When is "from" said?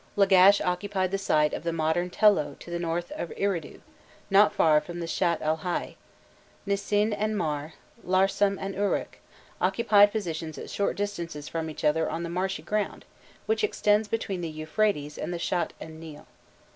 4.81-4.99, 11.47-11.69